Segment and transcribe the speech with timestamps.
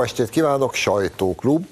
[0.00, 1.66] Jó estét kívánok, sajtóklub.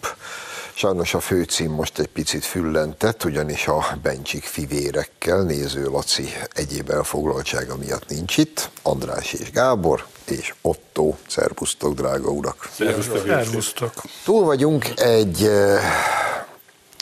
[0.74, 7.76] Sajnos a főcím most egy picit füllentett, ugyanis a Bencsik fivérekkel néző Laci egyéb elfoglaltsága
[7.76, 8.70] miatt nincs itt.
[8.82, 11.14] András és Gábor és Otto.
[11.28, 12.68] Szervusztok, drága urak!
[12.76, 13.92] Szervusztok!
[14.24, 15.82] Túl vagyunk egy, eh,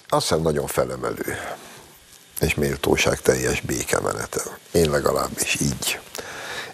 [0.09, 1.37] azt hiszem nagyon felemelő
[2.41, 4.47] és méltóság teljes békemeneten.
[4.73, 5.99] Én legalábbis így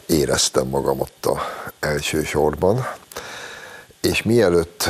[0.06, 1.40] éreztem magam ott a
[1.80, 2.86] elsősorban.
[4.08, 4.88] És mielőtt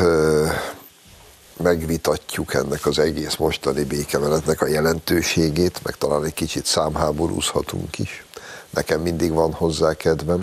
[1.57, 8.25] megvitatjuk ennek az egész mostani békemenetnek a jelentőségét, meg talán egy kicsit számháborúzhatunk is,
[8.71, 10.43] nekem mindig van hozzá kedvem,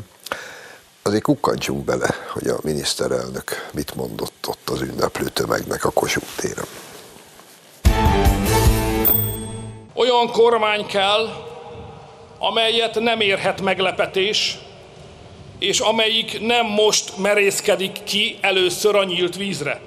[1.02, 6.68] azért kukkantsunk bele, hogy a miniszterelnök mit mondott ott az ünneplő tömegnek a Kossuth téren.
[9.94, 11.28] Olyan kormány kell,
[12.38, 14.69] amelyet nem érhet meglepetés,
[15.60, 19.82] és amelyik nem most merészkedik ki először a nyílt vízre.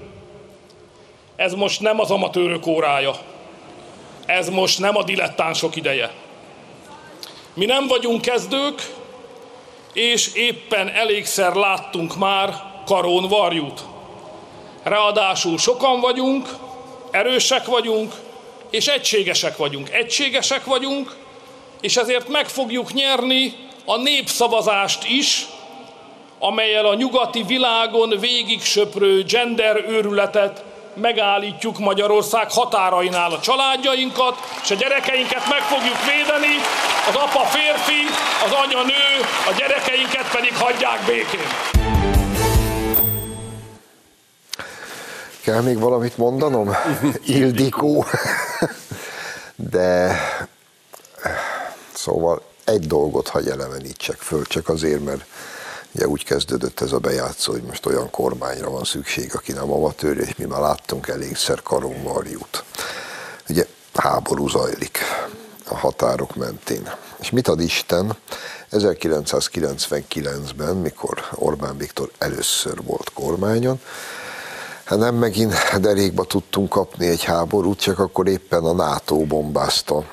[1.37, 3.15] Ez most nem az amatőrök órája.
[4.27, 6.11] Ez most nem a dilettánsok ideje.
[7.55, 8.95] Mi nem vagyunk kezdők,
[9.93, 12.55] és éppen elégszer láttunk már
[12.87, 13.81] karón varjút.
[14.83, 16.49] Ráadásul sokan vagyunk,
[17.11, 18.15] erősek vagyunk,
[18.71, 19.91] és egységesek vagyunk.
[19.91, 21.17] Egységesek vagyunk,
[21.81, 25.47] és ezért meg fogjuk nyerni a népszavazást is,
[26.45, 34.75] amelyel a nyugati világon végig söprő gender őrületet megállítjuk Magyarország határainál a családjainkat, és a
[34.75, 36.57] gyerekeinket meg fogjuk védeni,
[37.09, 38.03] az apa férfi,
[38.45, 39.21] az anya nő,
[39.51, 41.49] a gyerekeinket pedig hagyják békén.
[45.43, 46.71] Kell még valamit mondanom?
[47.27, 48.05] Ildikó.
[49.55, 50.17] De
[51.93, 55.25] szóval egy dolgot hagy elevenítsek föl, csak azért, mert
[55.95, 60.19] Ugye úgy kezdődött ez a bejátszó, hogy most olyan kormányra van szükség, aki nem amatőr,
[60.19, 62.65] és mi már láttunk elégszer karonvarjút.
[63.49, 64.99] Ugye háború zajlik
[65.69, 66.91] a határok mentén.
[67.21, 68.17] És mit ad Isten?
[68.73, 73.81] 1999-ben, mikor Orbán Viktor először volt kormányon,
[74.85, 80.05] hát nem megint derékba tudtunk kapni egy háborút, csak akkor éppen a NATO bombázta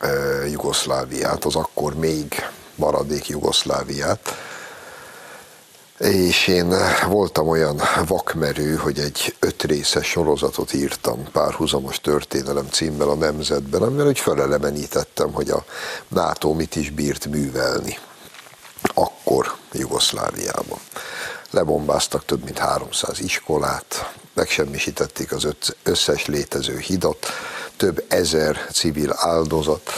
[0.00, 0.08] e,
[0.48, 2.34] Jugoszláviát, az akkor még
[2.74, 4.34] maradék Jugoszláviát,
[5.98, 6.74] és én
[7.08, 14.06] voltam olyan vakmerő, hogy egy öt részes sorozatot írtam párhuzamos történelem címmel a Nemzetben, amivel
[14.06, 15.64] úgy felelevenítettem, hogy a
[16.08, 17.98] NATO mit is bírt művelni
[18.94, 20.78] akkor Jugoszláviában.
[21.50, 25.48] Lebombáztak több mint 300 iskolát, megsemmisítették az
[25.82, 27.26] összes létező hidat,
[27.76, 29.90] több ezer civil áldozat,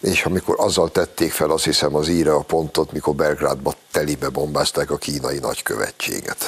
[0.00, 4.90] és amikor azzal tették fel, azt hiszem az íre a pontot, mikor Belgrádba telibe bombázták
[4.90, 6.44] a kínai nagykövetséget.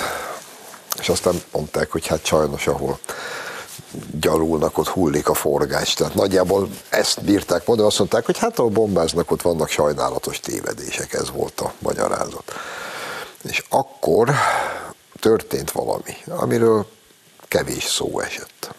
[1.01, 2.99] És aztán mondták, hogy hát sajnos, ahol
[4.21, 5.95] gyalulnak, ott hullik a forgás.
[5.95, 11.13] Tehát nagyjából ezt bírták mondani, azt mondták, hogy hát ahol bombáznak, ott vannak sajnálatos tévedések,
[11.13, 12.53] ez volt a magyarázat.
[13.43, 14.31] És akkor
[15.21, 16.87] történt valami, amiről
[17.49, 18.75] kevés szó esett.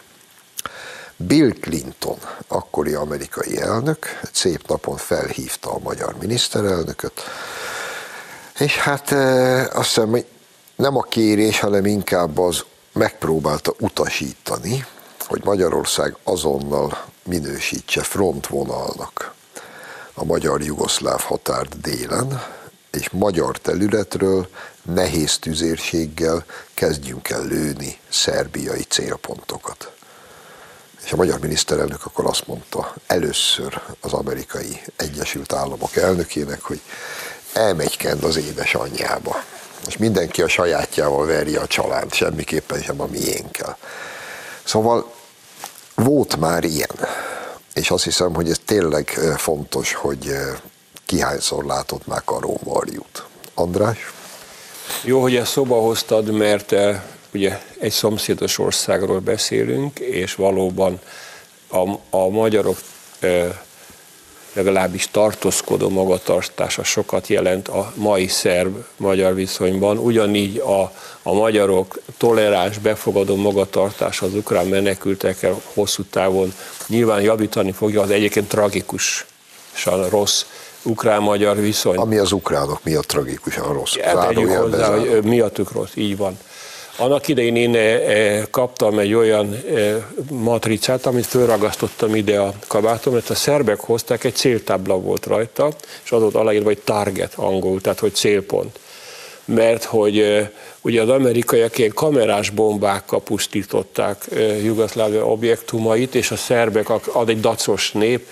[1.26, 2.18] Bill Clinton,
[2.48, 7.20] akkori amerikai elnök, egy szép napon felhívta a magyar miniszterelnököt,
[8.58, 10.26] és hát e, azt hiszem, hogy
[10.76, 14.86] nem a kérés, hanem inkább az megpróbálta utasítani,
[15.26, 19.34] hogy Magyarország azonnal minősítse frontvonalnak
[20.14, 22.42] a magyar-jugoszláv határt délen,
[22.90, 24.48] és magyar területről
[24.82, 26.44] nehéz tüzérséggel
[26.74, 29.92] kezdjünk el lőni szerbiai célpontokat.
[31.04, 36.80] És a magyar miniszterelnök akkor azt mondta először az amerikai Egyesült Államok elnökének, hogy
[37.52, 39.42] elmegy kend az édesanyjába.
[39.86, 43.78] És mindenki a sajátjával verje a család, semmiképpen sem a miénkkel.
[44.64, 45.12] Szóval
[45.94, 47.08] volt már ilyen.
[47.74, 50.34] És azt hiszem, hogy ez tényleg fontos, hogy
[51.06, 53.24] kihányszor látott már Karómarjút.
[53.54, 54.12] András?
[55.02, 56.74] Jó, hogy ezt szóba hoztad, mert
[57.34, 61.00] ugye egy szomszédos országról beszélünk, és valóban
[61.68, 62.76] a, a magyarok
[64.52, 69.98] legalábbis tartózkodó magatartása sokat jelent a mai szerb-magyar viszonyban.
[69.98, 70.92] Ugyanígy a,
[71.22, 76.54] a magyarok toleráns, befogadó magatartása az ukrán menekültekkel hosszú távon
[76.86, 79.26] nyilván javítani fogja az egyébként tragikus
[80.08, 80.44] rossz
[80.82, 81.96] ukrán-magyar viszony.
[81.96, 83.96] Ami az ukránok miatt tragikusan rossz.
[83.96, 86.38] Hát hozzá, hogy miattuk rossz, így van.
[86.96, 89.96] Annak idején én eh, eh, kaptam egy olyan eh,
[90.30, 95.72] matricát, amit fölragasztottam ide a kabátom, mert a szerbek hozták, egy céltábla volt rajta,
[96.04, 98.78] és az volt aláírva, hogy target angol, tehát hogy célpont.
[99.44, 100.48] mert hogy
[100.80, 104.24] ugye az amerikaiak ilyen kamerás bombákkal pusztították
[104.62, 108.26] Jugoszlávia objektumait, és a szerbek, az egy dacos nép,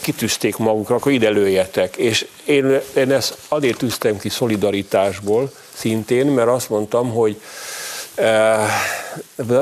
[0.00, 1.96] kitűzték magukra, akkor ide lőjetek.
[1.96, 7.40] És én, én ezt azért tűztem ki szolidaritásból szintén, mert azt mondtam, hogy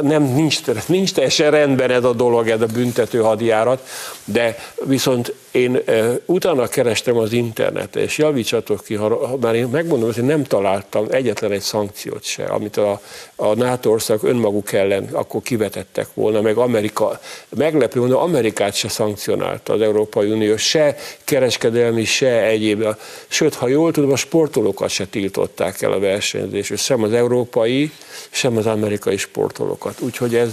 [0.01, 3.89] nem, nincs, nincs teljesen rendben ez a dolog, ez a büntető hadjárat,
[4.25, 5.83] de viszont én
[6.25, 11.53] utána kerestem az internetet, és javítsatok ki, ha már én megmondom, hogy nem találtam egyetlen
[11.53, 13.01] egy szankciót se, amit a,
[13.37, 19.73] a NATO ország önmaguk ellen akkor kivetettek volna, meg Amerika, meglepő mondom, Amerikát se szankcionálta
[19.73, 22.85] az Európai Unió, se kereskedelmi, se egyéb.
[23.27, 27.91] Sőt, ha jól tudom, a sportolókat se tiltották el a versenyzésről, sem az európai,
[28.31, 30.01] sem az amerikai sportolókat.
[30.01, 30.53] Úgyhogy ez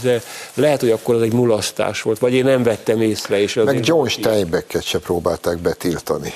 [0.54, 3.42] lehet, hogy akkor az egy mulasztás volt, vagy én nem vettem észre.
[3.42, 6.34] És Meg John Steinbecket se próbálták betiltani,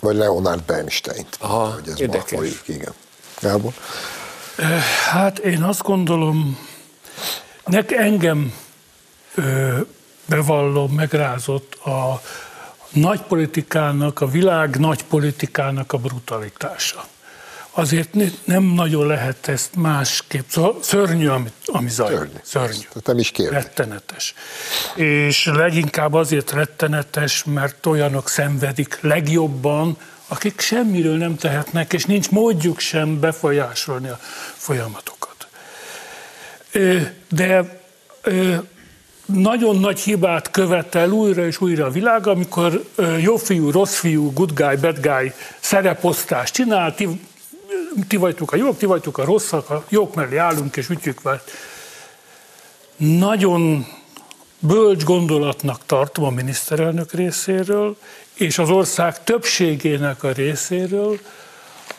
[0.00, 1.36] vagy Leonard Bernstein-t.
[1.40, 2.38] Aha, hogy ez érdekes.
[2.38, 2.92] Folyik, igen.
[3.40, 3.72] Gábor?
[5.10, 6.58] Hát én azt gondolom,
[7.64, 8.54] nek engem
[9.34, 9.78] ö,
[10.24, 12.22] bevallom, megrázott a
[12.90, 17.04] nagypolitikának, a világ nagypolitikának a brutalitása
[17.70, 20.48] azért nem nagyon lehet ezt másképp.
[20.48, 22.18] Szóval szörnyű, ami, ami zajlik.
[22.18, 22.38] Szörnyű.
[22.42, 22.86] szörnyű.
[23.04, 23.62] Nem is kérdez.
[23.62, 24.34] Rettenetes.
[24.94, 29.96] És leginkább azért rettenetes, mert olyanok szenvedik legjobban,
[30.28, 34.18] akik semmiről nem tehetnek, és nincs módjuk sem befolyásolni a
[34.56, 35.48] folyamatokat.
[37.28, 37.80] De
[39.26, 42.84] nagyon nagy hibát követel újra és újra a világ, amikor
[43.20, 47.20] jó fiú, rossz fiú, good guy, bad guy szereposztást csinál, ti
[48.18, 51.42] vagytok a jók, ti vagytok a rosszak, a jók mellé állunk és ütjük vele.
[52.96, 53.86] Nagyon
[54.58, 57.96] bölcs gondolatnak tartom a miniszterelnök részéről,
[58.34, 61.18] és az ország többségének a részéről,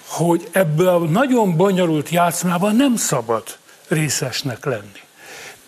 [0.06, 3.44] hogy ebből a nagyon bonyolult játszmában nem szabad
[3.88, 5.00] részesnek lenni.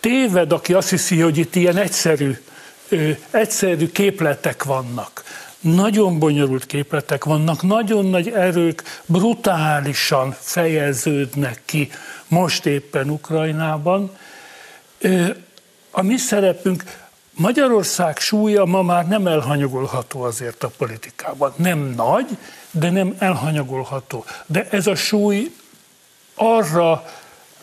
[0.00, 2.38] Téved, aki azt hiszi, hogy itt ilyen egyszerű,
[3.30, 5.24] egyszerű képletek vannak
[5.62, 11.90] nagyon bonyolult képletek vannak, nagyon nagy erők brutálisan fejeződnek ki
[12.28, 14.16] most éppen Ukrajnában.
[15.90, 16.84] A mi szerepünk,
[17.34, 21.52] Magyarország súlya ma már nem elhanyagolható azért a politikában.
[21.56, 22.26] Nem nagy,
[22.70, 24.24] de nem elhanyagolható.
[24.46, 25.54] De ez a súly
[26.34, 27.04] arra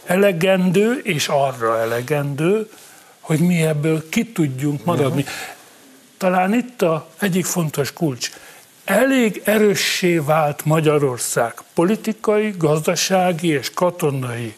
[0.06, 2.70] elegendő, és arra elegendő,
[3.20, 5.26] hogy mi ebből ki tudjunk maradni.
[6.20, 8.32] Talán itt a egyik fontos kulcs.
[8.86, 14.56] Elég erőssé vált Magyarország politikai, gazdasági és katonai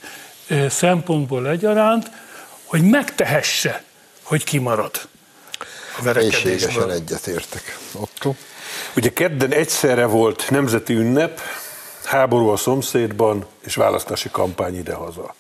[0.70, 2.12] szempontból egyaránt,
[2.66, 3.84] hogy megtehesse,
[4.24, 4.92] hogy kimarad
[6.04, 6.92] verekedésből.
[6.92, 7.78] egyetértek.
[7.92, 8.34] Otto?
[8.96, 11.40] Ugye kedden egyszerre volt nemzeti ünnep,
[12.04, 15.36] háború a szomszédban és választási kampány idehaza.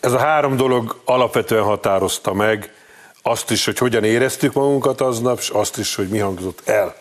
[0.00, 2.72] Ez a három dolog alapvetően határozta meg
[3.22, 6.96] azt is, hogy hogyan éreztük magunkat aznap, és azt is, hogy mi hangzott el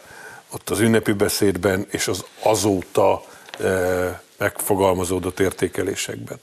[0.54, 3.24] ott az ünnepi beszédben, és az azóta
[3.60, 6.38] e, megfogalmazódott értékelésekben.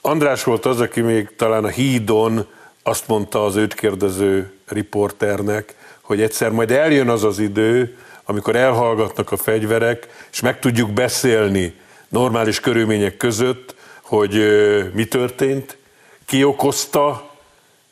[0.00, 2.46] András volt az, aki még talán a hídon
[2.82, 9.32] azt mondta az őt kérdező riporternek, hogy egyszer majd eljön az az idő, amikor elhallgatnak
[9.32, 11.74] a fegyverek, és meg tudjuk beszélni
[12.08, 14.32] normális körülmények között, hogy
[14.92, 15.76] mi történt,
[16.26, 17.29] ki okozta,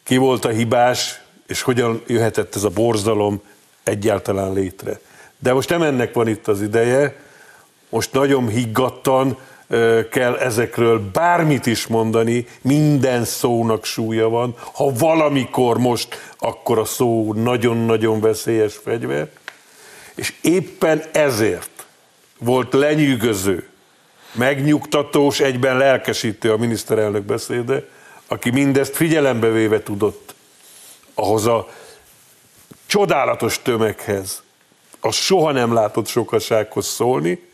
[0.09, 3.43] ki volt a hibás, és hogyan jöhetett ez a borzalom
[3.85, 5.01] egyáltalán létre.
[5.39, 7.17] De most nem ennek van itt az ideje,
[7.89, 9.39] most nagyon higgadtan
[10.11, 14.55] kell ezekről bármit is mondani, minden szónak súlya van.
[14.73, 19.29] Ha valamikor most, akkor a szó nagyon-nagyon veszélyes fegyver.
[20.15, 21.87] És éppen ezért
[22.39, 23.69] volt lenyűgöző,
[24.33, 27.85] megnyugtatós, egyben lelkesítő a miniszterelnök beszéde,
[28.29, 30.35] aki mindezt figyelembe véve tudott
[31.15, 31.69] ahhoz a
[32.87, 34.43] csodálatos tömeghez,
[35.01, 37.47] a soha nem látott sokasághoz szólni,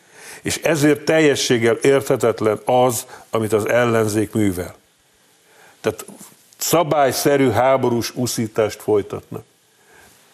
[0.43, 4.75] és ezért teljességgel érthetetlen az, amit az ellenzék művel.
[5.81, 6.05] Tehát
[6.57, 9.45] szabályszerű háborús uszítást folytatnak.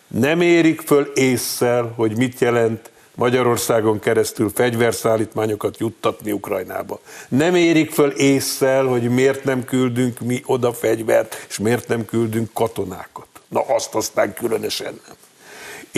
[0.06, 7.00] Nem érik föl észszel, hogy mit jelent Magyarországon keresztül fegyverszállítmányokat juttatni Ukrajnába.
[7.28, 12.52] Nem érik föl észszel, hogy miért nem küldünk mi oda fegyvert, és miért nem küldünk
[12.52, 13.26] katonákat.
[13.48, 15.16] Na azt aztán különösen nem.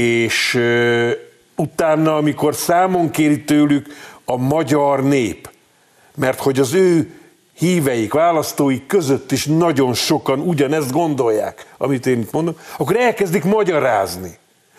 [0.04, 1.10] És uh,
[1.56, 3.86] utána, amikor számon kéri tőlük
[4.24, 5.50] a magyar nép,
[6.14, 7.14] mert hogy az ő
[7.54, 14.38] híveik, választóik között is nagyon sokan ugyanezt gondolják, amit én itt mondom, akkor elkezdik magyarázni,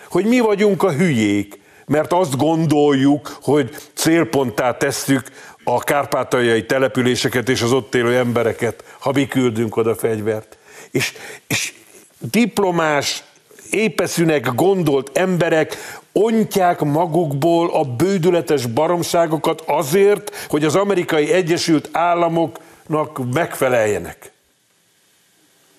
[0.09, 5.23] hogy mi vagyunk a hülyék, mert azt gondoljuk, hogy célponttá tesszük
[5.63, 10.57] a kárpátaljai településeket és az ott élő embereket, ha mi küldünk oda fegyvert.
[10.91, 11.13] És,
[11.47, 11.73] és
[12.19, 13.23] diplomás,
[13.69, 15.77] épeszűnek gondolt emberek
[16.11, 24.31] ontják magukból a bődületes baromságokat azért, hogy az amerikai Egyesült Államoknak megfeleljenek.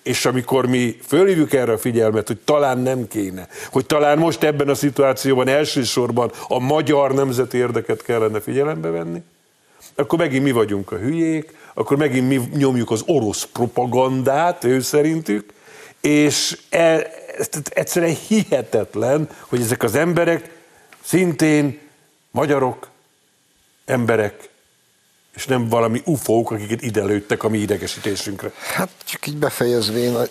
[0.05, 4.69] És amikor mi fölhívjuk erre a figyelmet, hogy talán nem kéne, hogy talán most ebben
[4.69, 9.21] a szituációban elsősorban a magyar nemzeti érdeket kellene figyelembe venni,
[9.95, 15.53] akkor megint mi vagyunk a hülyék, akkor megint mi nyomjuk az orosz propagandát, ő szerintük,
[16.01, 17.11] és e,
[17.69, 20.49] egyszerűen hihetetlen, hogy ezek az emberek
[21.03, 21.79] szintén
[22.31, 22.89] magyarok,
[23.85, 24.49] emberek,
[25.35, 28.51] és nem valami ufók, akiket ide lőttek a mi idegesítésünkre.
[28.73, 30.23] Hát csak így befejezvén a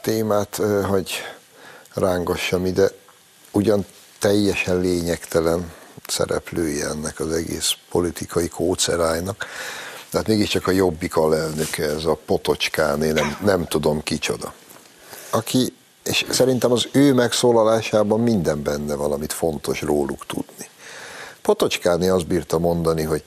[0.00, 1.12] témát, hogy
[1.94, 2.88] rángassam ide,
[3.50, 3.86] ugyan
[4.18, 5.72] teljesen lényegtelen
[6.06, 9.46] szereplője ennek az egész politikai kócerájnak,
[10.10, 14.52] de hát mégiscsak a jobbik alelnöke, ez a Potocskáné, nem, nem tudom kicsoda.
[15.30, 20.68] Aki, és szerintem az ő megszólalásában minden benne valamit fontos róluk tudni.
[21.42, 23.24] Potocskáné azt bírta mondani, hogy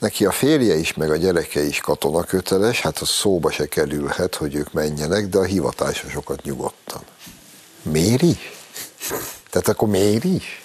[0.00, 4.54] neki a férje is, meg a gyereke is katonaköteles, hát az szóba se kerülhet, hogy
[4.54, 7.02] ők menjenek, de a hivatásosokat nyugodtan.
[7.82, 8.52] Miért is?
[9.50, 10.62] Tehát akkor miért is?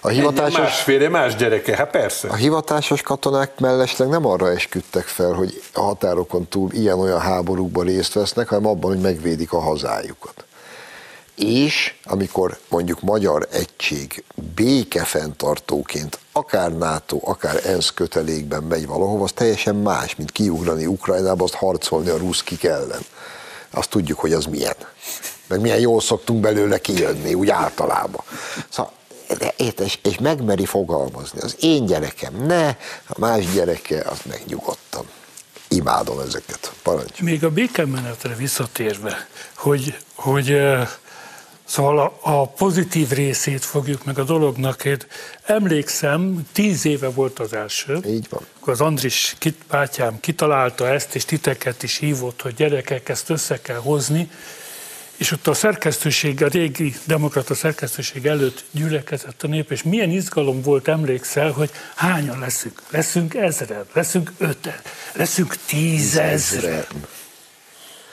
[0.00, 2.28] A hivatásos, más férje, más gyereke, hát persze.
[2.28, 8.12] A hivatásos katonák mellesleg nem arra esküdtek fel, hogy a határokon túl ilyen-olyan háborúkban részt
[8.12, 10.44] vesznek, hanem abban, hogy megvédik a hazájukat.
[11.34, 14.24] És amikor mondjuk magyar egység
[14.54, 21.54] békefenntartóként akár NATO, akár ENSZ kötelékben megy valahova, az teljesen más, mint kiugrani Ukrajnába, azt
[21.54, 23.04] harcolni a ruszkik ellen.
[23.70, 24.76] Azt tudjuk, hogy az milyen.
[25.46, 28.24] Meg milyen jól szoktunk belőle kijönni, úgy általában.
[28.68, 28.92] Szóval
[29.38, 31.40] de és, és megmeri fogalmazni.
[31.40, 32.68] Az én gyerekem ne,
[33.06, 35.04] a más gyereke, az meg nyugodtan.
[35.68, 36.72] Imádom ezeket.
[36.82, 37.20] Parancs.
[37.20, 40.60] Még a békemenetre visszatérve, hogy, hogy
[41.64, 44.84] Szóval a, a pozitív részét fogjuk meg a dolognak.
[44.84, 44.96] Én
[45.42, 48.00] emlékszem, tíz éve volt az első.
[48.06, 48.46] Így van.
[48.60, 53.60] Akkor az Andris kit, bátyám kitalálta ezt, és titeket is hívott, hogy gyerekek, ezt össze
[53.60, 54.30] kell hozni.
[55.16, 60.62] És ott a szerkesztőség, a régi demokrata szerkesztőség előtt gyülekezett a nép, és milyen izgalom
[60.62, 62.82] volt, emlékszel, hogy hányan leszünk?
[62.90, 64.80] Leszünk ezren, leszünk öten,
[65.12, 66.86] leszünk tízezren.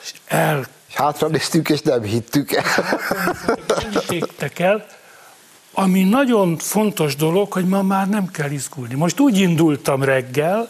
[0.04, 2.66] És el Hátra néztük, és nem hittük el.
[4.58, 4.86] el,
[5.74, 8.94] ami nagyon fontos dolog, hogy ma már nem kell izgulni.
[8.94, 10.70] Most úgy indultam reggel,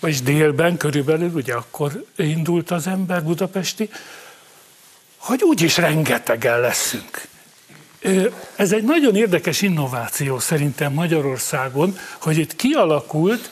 [0.00, 3.90] vagy délben körülbelül, ugye akkor indult az ember budapesti,
[5.16, 7.28] hogy úgyis rengetegen leszünk.
[8.56, 13.50] Ez egy nagyon érdekes innováció szerintem Magyarországon, hogy itt kialakult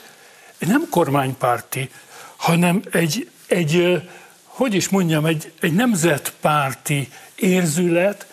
[0.57, 1.89] nem kormánypárti,
[2.35, 4.01] hanem egy, egy
[4.59, 8.25] hogy is mondjam, egy, egy nemzetpárti érzület,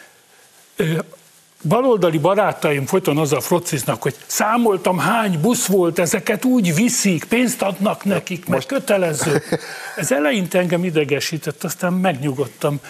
[1.62, 8.04] baloldali barátaim folyton azzal frociznak, hogy számoltam hány busz volt, ezeket úgy viszik, pénzt adnak
[8.04, 8.66] nekik, meg Most...
[8.66, 9.42] kötelező.
[9.96, 12.80] Ez eleinte engem idegesített, aztán megnyugodtam,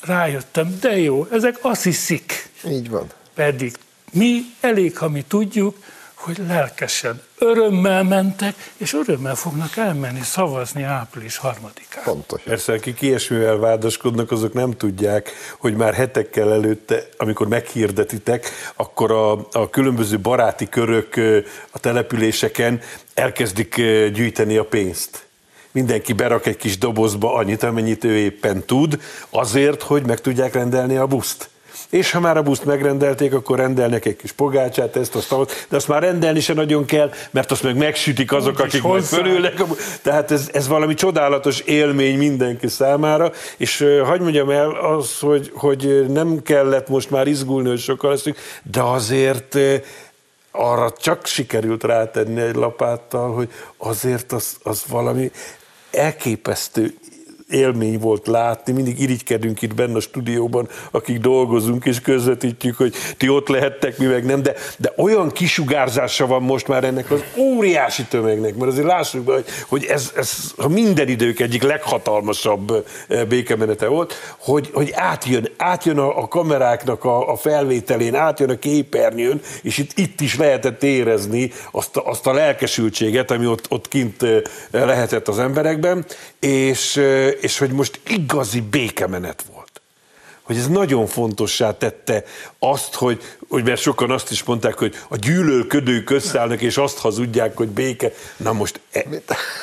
[0.00, 2.50] rájöttem, de jó, ezek azt hiszik.
[2.68, 3.06] Így van.
[3.34, 3.76] Pedig
[4.12, 5.76] mi elég, ha mi tudjuk,
[6.14, 12.04] hogy lelkesen, örömmel mentek, és örömmel fognak elmenni szavazni április harmadikán.
[12.04, 12.42] Pontos.
[12.42, 19.32] Persze, akik ilyesmivel vádaskodnak, azok nem tudják, hogy már hetekkel előtte, amikor meghirdetitek, akkor a,
[19.52, 21.14] a különböző baráti körök
[21.70, 22.80] a településeken
[23.14, 23.74] elkezdik
[24.12, 25.24] gyűjteni a pénzt
[25.72, 29.00] mindenki berak egy kis dobozba annyit, amennyit ő éppen tud,
[29.30, 31.50] azért, hogy meg tudják rendelni a buszt
[31.90, 35.76] és ha már a buszt megrendelték, akkor rendelnek egy kis pogácsát, ezt, azt, azt, de
[35.76, 39.62] azt már rendelni se nagyon kell, mert azt meg megsütik azok, akik majd fölülnek.
[40.02, 46.06] Tehát ez, ez valami csodálatos élmény mindenki számára, és hagyd mondjam el az, hogy, hogy
[46.08, 49.58] nem kellett most már izgulni, hogy sokkal leszünk, de azért
[50.50, 55.30] arra csak sikerült rátenni egy lapáttal, hogy azért az, az valami
[55.90, 56.94] elképesztő
[57.48, 63.28] élmény volt látni, mindig irigykedünk itt benne a stúdióban, akik dolgozunk és közvetítjük, hogy ti
[63.28, 68.04] ott lehettek, mi meg nem, de, de olyan kisugárzása van most már ennek az óriási
[68.04, 73.24] tömegnek, mert azért lássuk be, hogy, hogy ez, ez a minden idők egyik leghatalmasabb eh,
[73.24, 79.40] békemenete volt, hogy, hogy átjön, átjön a, a kameráknak a, a felvételén, átjön a képernyőn,
[79.62, 84.22] és itt, itt is lehetett érezni azt a, azt a lelkesültséget, ami ott, ott kint
[84.22, 86.04] eh, lehetett az emberekben,
[86.40, 89.64] és, eh, és hogy most igazi békemenet volt.
[90.42, 92.24] hogy ez nagyon fontossá tette
[92.58, 97.56] azt, hogy, hogy mert sokan azt is mondták, hogy a gyűlölködők összeállnak, és azt hazudják,
[97.56, 98.12] hogy béke.
[98.36, 99.04] Na most, e,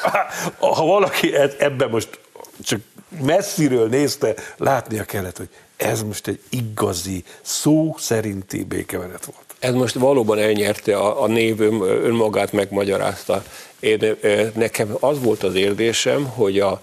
[0.76, 2.20] ha valaki e, ebben most
[2.64, 2.82] csak
[3.22, 9.44] messziről nézte, látnia kellett, hogy ez most egy igazi, szó szerinti békemenet volt.
[9.60, 13.44] Ez most valóban elnyerte a, a név önmagát megmagyarázta.
[13.80, 14.16] Én,
[14.54, 16.82] nekem az volt az érzésem, hogy a,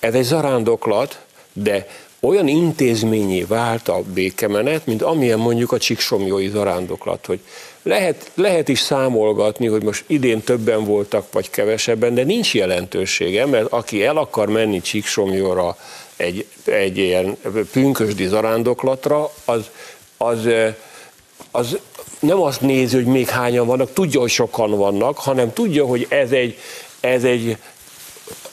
[0.00, 1.20] ez egy zarándoklat,
[1.52, 1.86] de
[2.20, 7.40] olyan intézményé vált a békemenet, mint amilyen mondjuk a Csíksomjói zarándoklat, hogy
[7.82, 13.72] lehet, lehet is számolgatni, hogy most idén többen voltak, vagy kevesebben, de nincs jelentősége, mert
[13.72, 15.76] aki el akar menni Csíksomjóra
[16.16, 17.36] egy, egy ilyen
[17.72, 19.70] pünkösdi zarándoklatra, az,
[20.16, 20.48] az,
[21.50, 21.78] az
[22.18, 26.30] nem azt nézi, hogy még hányan vannak, tudja, hogy sokan vannak, hanem tudja, hogy ez
[26.30, 26.58] egy,
[27.00, 27.56] ez egy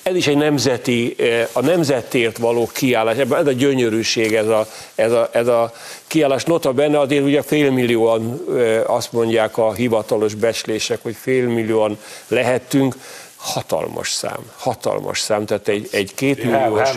[0.03, 4.67] ez is egy nemzeti, eh, a nemzetért való kiállás, ebben ez a gyönyörűség, ez a,
[4.95, 5.73] ez a, ez a
[6.07, 6.43] kiállás.
[6.43, 12.95] Nota benne azért ugye félmillióan eh, azt mondják a hivatalos becslések, hogy félmillióan lehettünk,
[13.43, 16.89] hatalmas szám, hatalmas szám, tehát egy, egy kétmilliós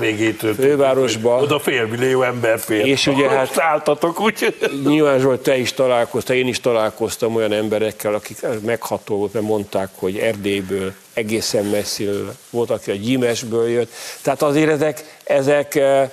[0.56, 1.40] fővárosba.
[1.40, 2.84] Oda félmillió ember fél.
[2.84, 4.54] És ugye hát szálltatok, úgy.
[4.84, 9.88] Nyilván Zsolt, te is találkoztál, én is találkoztam olyan emberekkel, akik megható volt, mert mondták,
[9.94, 13.92] hogy Erdélyből egészen messziről volt, aki a Gyimesből jött.
[14.22, 16.10] Tehát azért ezek, ezek eh,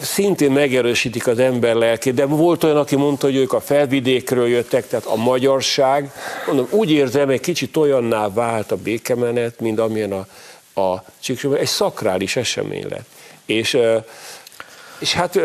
[0.00, 4.88] szintén megerősítik az ember lelkét, de volt olyan, aki mondta, hogy ők a felvidékről jöttek,
[4.88, 6.12] tehát a magyarság,
[6.46, 10.26] mondom, úgy érzem, egy kicsit olyanná vált a békemenet, mint amilyen a,
[10.80, 13.06] a Csíksomban, egy szakrális esemény lett.
[13.46, 13.78] És,
[14.98, 15.40] és hát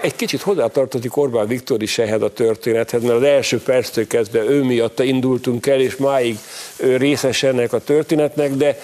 [0.00, 4.62] egy kicsit hozzátartozik Orbán Viktor is ehhez a történethez, mert az első perctől kezdve ő
[4.62, 6.38] miatta indultunk el, és máig
[6.76, 8.78] részes ennek a történetnek, de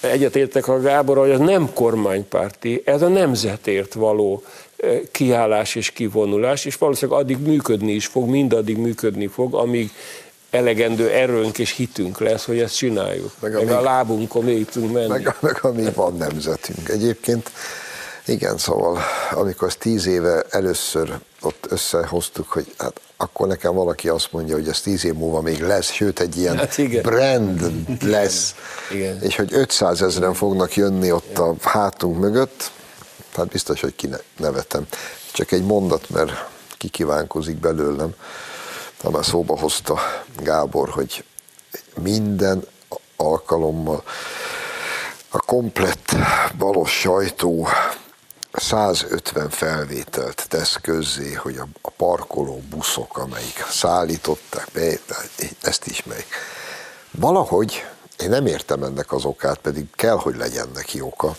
[0.00, 4.42] egyetértek a Gábor, hogy ez nem kormánypárti, ez a nemzetért való
[5.10, 9.90] kiállás és kivonulás, és valószínűleg addig működni is fog, mindaddig működni fog, amíg
[10.50, 13.32] elegendő erőnk és hitünk lesz, hogy ezt csináljuk.
[13.40, 15.08] Meg, meg a lábunkon még tudunk menni.
[15.08, 16.88] Meg, meg amíg van nemzetünk.
[16.88, 17.50] Egyébként
[18.26, 18.98] igen, szóval
[19.30, 24.80] amikor tíz éve először ott összehoztuk, hogy hát akkor nekem valaki azt mondja, hogy ez
[24.80, 27.02] tíz év múlva még lesz, sőt egy ilyen hát igen.
[27.02, 28.54] brand lesz,
[28.92, 29.22] igen.
[29.22, 32.70] és hogy 500 ezeren fognak jönni ott a hátunk mögött,
[33.36, 34.86] hát biztos, hogy kinevetem.
[35.32, 36.32] Csak egy mondat, mert
[36.76, 38.14] kikívánkozik belőlem,
[39.10, 39.98] már szóba hozta
[40.42, 41.24] Gábor, hogy
[42.00, 42.66] minden
[43.16, 44.02] alkalommal
[45.28, 46.16] a komplett
[46.58, 47.68] balos sajtó
[48.58, 54.98] 150 felvételt tesz közzé, hogy a, a parkoló buszok, amelyik szállították be,
[55.62, 56.26] ezt ismerik.
[57.10, 57.84] Valahogy
[58.18, 61.36] én nem értem ennek az okát, pedig kell, hogy legyen neki oka.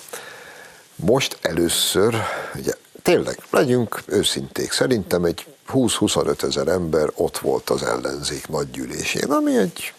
[0.96, 2.16] Most először,
[2.56, 9.58] ugye tényleg, legyünk őszinték, szerintem egy 20-25 ezer ember ott volt az ellenzék nagygyűlésén, ami
[9.58, 9.94] egy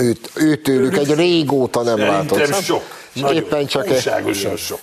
[0.00, 2.38] őt, őtőlük egy régóta nem látott.
[2.62, 2.82] sok.
[3.32, 4.10] éppen csak, egy,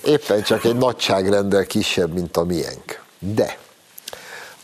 [0.06, 3.04] éppen csak egy nagyságrendel kisebb, mint a miénk.
[3.20, 3.58] De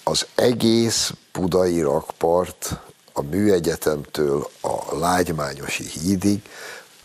[0.04, 2.80] az egész budai rakpart
[3.14, 6.40] a műegyetemtől a lágymányosi hídig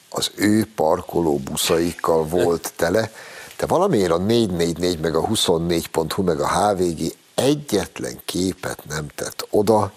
[0.09, 3.11] az ő parkoló buszaikkal volt tele,
[3.57, 9.93] de valamiért a 444 meg a 24.hu meg a HVG egyetlen képet nem tett oda,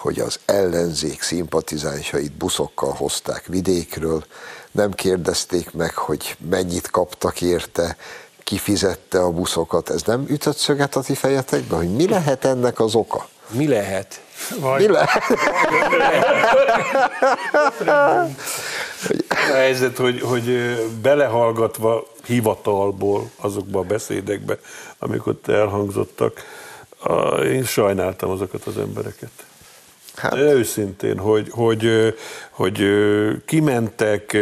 [0.00, 4.24] hogy az ellenzék szimpatizánsait buszokkal hozták vidékről,
[4.70, 7.96] nem kérdezték meg, hogy mennyit kaptak érte,
[8.44, 9.90] kifizette a buszokat.
[9.90, 13.28] Ez nem ütött szöget a ti fejetekbe, hogy mi lehet ennek az oka?
[13.50, 14.20] Mi lehet?
[14.60, 14.80] Vagy.
[14.80, 15.22] Mi lehet?
[19.28, 24.58] a helyzet, hogy, hogy belehallgatva hivatalból azokba a beszédekbe,
[24.98, 26.44] amik ott elhangzottak,
[27.44, 29.30] én sajnáltam azokat az embereket.
[30.20, 30.36] Hát.
[30.36, 32.14] Őszintén, hogy, hogy,
[32.50, 32.84] hogy
[33.44, 34.36] kimentek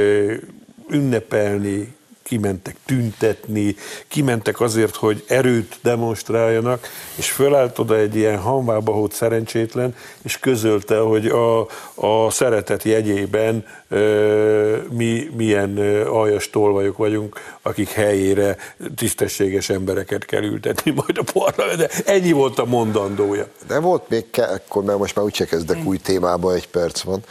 [0.90, 1.96] ünnepelni,
[2.28, 3.76] kimentek tüntetni,
[4.08, 10.98] kimentek azért, hogy erőt demonstráljanak, és fölállt oda egy ilyen hamvába hót szerencsétlen, és közölte,
[10.98, 11.60] hogy a,
[11.94, 18.56] a szeretet jegyében ö, mi milyen aljas tolvajok vagyunk, akik helyére
[18.96, 21.90] tisztességes embereket kell ültetni majd a parlamentbe.
[22.04, 23.46] Ennyi volt a mondandója.
[23.66, 27.24] De volt még, akkor, mert most már úgyse kezdek új témába, egy perc van.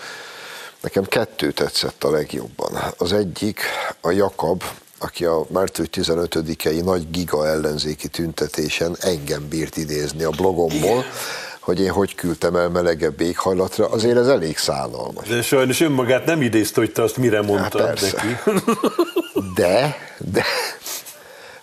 [0.82, 2.72] Nekem kettő tetszett a legjobban.
[2.98, 3.60] Az egyik,
[4.02, 4.64] a Jakab,
[5.00, 11.06] aki a március 15-i nagy giga ellenzéki tüntetésen engem bírt idézni a blogomból,
[11.60, 15.28] hogy én hogy küldtem el melegebb éghajlatra, azért ez elég szánalmas.
[15.28, 18.38] De sajnos önmagát nem idézte, hogy te azt mire mondtad hát neki.
[19.56, 20.44] De, de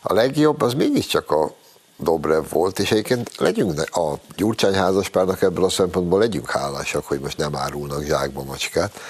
[0.00, 1.54] a legjobb az mégiscsak a
[1.96, 7.38] Dobrev volt, és egyébként legyünk a Gyurcsány házaspárnak ebből a szempontból legyünk hálásak, hogy most
[7.38, 9.00] nem árulnak zsákba macskát.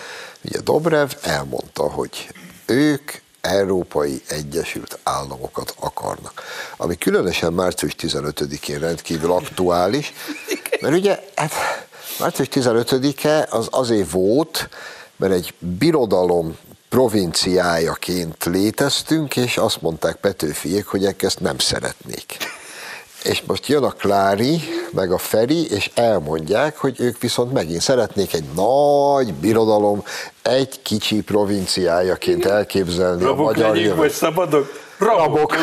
[0.45, 2.29] Ugye Dobrev elmondta, hogy
[2.67, 3.13] ők
[3.45, 6.43] Európai Egyesült Államokat akarnak.
[6.77, 10.13] Ami különösen március 15-én rendkívül aktuális,
[10.81, 11.53] mert ugye hát
[12.19, 14.69] március 15-e az azért volt,
[15.17, 16.57] mert egy birodalom
[16.89, 22.37] provinciájaként léteztünk, és azt mondták Petőfiék, hogy ezt nem szeretnék.
[23.25, 24.61] És most jön a Klári,
[24.91, 30.05] meg a Feri, és elmondják, hogy ők viszont megint szeretnék egy nagy birodalom,
[30.43, 34.67] egy kicsi provinciájaként elképzelni Rabok a magyar legyünk, vagy szabadok?
[34.99, 35.57] Rabok.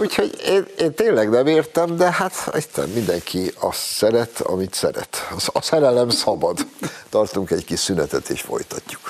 [0.00, 5.28] Úgyhogy én, én tényleg nem értem, de hát Isten, mindenki azt szeret, amit szeret.
[5.52, 6.58] A szerelem szabad.
[7.08, 9.00] Tartunk egy kis szünetet, és folytatjuk.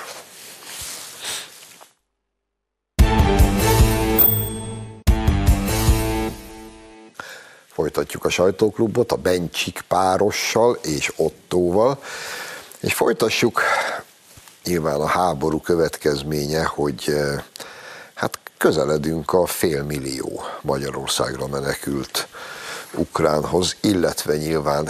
[7.89, 12.03] Folytatjuk a sajtóklubot a Bencsik párossal és Ottóval,
[12.79, 13.61] és folytassuk
[14.63, 17.43] nyilván a háború következménye, hogy eh,
[18.13, 22.27] hát közeledünk a félmillió Magyarországra menekült
[22.93, 24.89] ukránhoz, illetve nyilván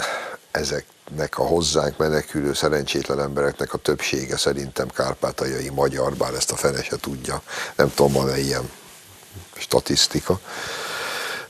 [0.50, 6.82] ezeknek a hozzánk menekülő szerencsétlen embereknek a többsége szerintem kárpátaljai magyar, bár ezt a fene
[6.82, 7.42] se tudja,
[7.76, 8.70] nem tudom, van-e ilyen
[9.56, 10.40] statisztika.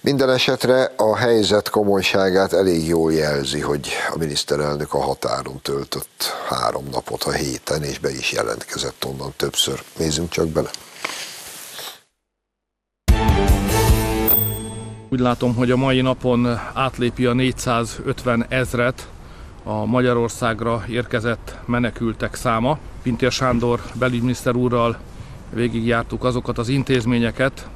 [0.02, 6.84] Minden esetre a helyzet komolyságát elég jól jelzi, hogy a miniszterelnök a határon töltött három
[6.92, 9.82] napot a héten, és be is jelentkezett onnan többször.
[9.98, 10.70] Nézzünk csak bele.
[15.08, 19.08] Úgy látom, hogy a mai napon átlépi a 450 ezret
[19.64, 22.78] a Magyarországra érkezett menekültek száma.
[23.02, 24.98] Pintér Sándor belügyminiszter úrral
[25.52, 27.66] végigjártuk azokat az intézményeket,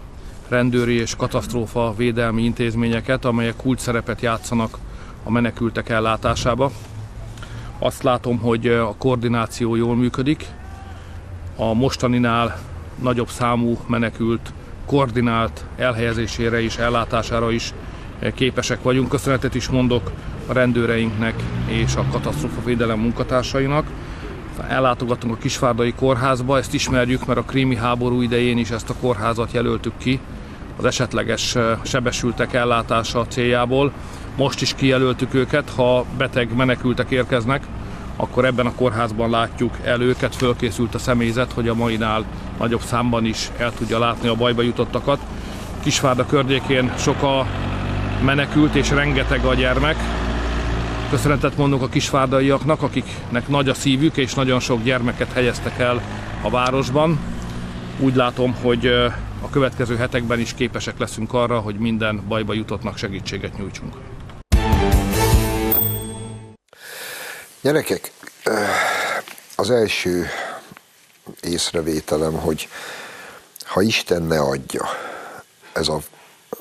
[0.55, 4.79] rendőri és katasztrófa védelmi intézményeket, amelyek kulcs szerepet játszanak
[5.25, 6.71] a menekültek ellátásába.
[7.79, 10.47] Azt látom, hogy a koordináció jól működik.
[11.57, 12.59] A mostaninál
[13.03, 14.53] nagyobb számú menekült
[14.87, 17.73] koordinált elhelyezésére és ellátására is
[18.35, 19.09] képesek vagyunk.
[19.09, 20.11] Köszönetet is mondok
[20.47, 21.35] a rendőreinknek
[21.67, 23.87] és a katasztrófa védelem munkatársainak.
[24.69, 29.53] Ellátogatunk a Kisvárdai kórházba, ezt ismerjük, mert a krími háború idején is ezt a kórházat
[29.53, 30.21] jelöltük ki
[30.77, 33.93] az esetleges sebesültek ellátása céljából.
[34.37, 37.63] Most is kijelöltük őket, ha beteg menekültek érkeznek,
[38.17, 42.25] akkor ebben a kórházban látjuk el őket, fölkészült a személyzet, hogy a mainál
[42.59, 45.19] nagyobb számban is el tudja látni a bajba jutottakat.
[45.83, 47.47] Kisvárda környékén sok a
[48.25, 49.97] menekült és rengeteg a gyermek.
[51.11, 56.03] Köszönetet mondunk a kisvárdaiaknak, akiknek nagy a szívük és nagyon sok gyermeket helyeztek el
[56.43, 57.19] a városban.
[57.99, 58.93] Úgy látom, hogy
[59.45, 63.95] a következő hetekben is képesek leszünk arra, hogy minden bajba jutottnak segítséget nyújtsunk.
[67.61, 68.13] Gyerekek,
[69.57, 70.27] az első
[71.41, 72.69] észrevételem, hogy
[73.65, 74.89] ha Isten ne adja,
[75.73, 75.99] ez a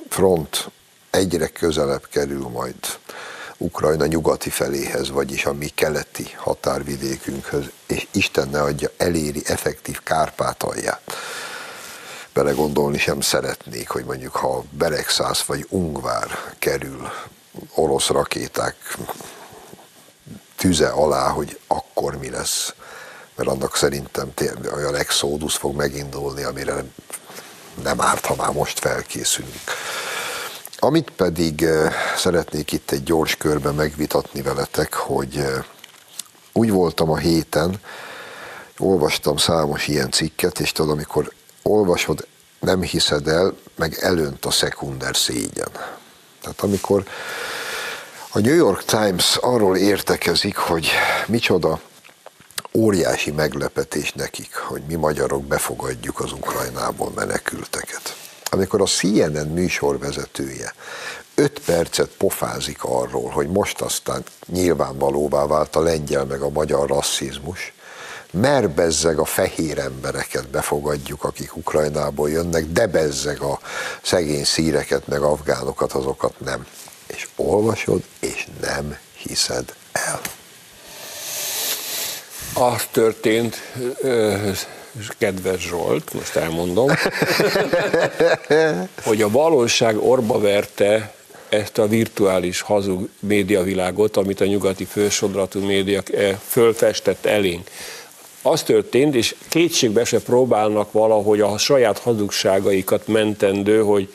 [0.10, 0.72] front
[1.10, 2.76] egyre közelebb kerül majd
[3.58, 11.02] Ukrajna nyugati feléhez, vagyis a mi keleti határvidékünkhöz, és Isten ne adja, eléri effektív Kárpátalját
[12.34, 17.10] belegondolni sem szeretnék, hogy mondjuk ha Beregszász vagy Ungvár kerül
[17.76, 18.98] orosz rakéták
[20.56, 22.74] tüze alá, hogy akkor mi lesz.
[23.36, 24.34] Mert annak szerintem
[24.76, 26.84] olyan exodus fog megindulni, amire
[27.84, 29.62] nem árt, ha már most felkészülünk.
[30.80, 35.64] Amit pedig eh, szeretnék itt egy gyors körben megvitatni veletek, hogy eh,
[36.54, 37.80] úgy voltam a héten,
[38.78, 42.28] olvastam számos ilyen cikket, és tudod, amikor olvasod,
[42.60, 45.72] nem hiszed el, meg elönt a szekunder szégyen.
[46.42, 47.04] Tehát amikor
[48.32, 50.90] a New York Times arról értekezik, hogy
[51.28, 51.80] micsoda
[52.74, 58.16] óriási meglepetés nekik, hogy mi magyarok befogadjuk az Ukrajnából menekülteket.
[58.52, 60.74] Amikor a CNN műsorvezetője
[61.36, 67.74] öt percet pofázik arról, hogy most aztán nyilvánvalóvá vált a lengyel meg a magyar rasszizmus,
[68.34, 73.60] mert bezzeg a fehér embereket befogadjuk, akik Ukrajnából jönnek, de bezzeg a
[74.02, 76.66] szegény szíreket, meg afgánokat, azokat nem.
[77.08, 80.22] És olvasod, és nem hiszed el.
[82.54, 83.56] Az történt,
[85.18, 86.90] kedves Zsolt, most elmondom,
[89.06, 91.14] hogy a valóság orba verte
[91.50, 96.02] ezt a virtuális hazug médiavilágot, amit a nyugati fősodratú média
[96.48, 97.70] fölfestett elénk
[98.44, 104.14] az történt, és kétségbe se próbálnak valahogy a saját hazugságaikat mentendő, hogy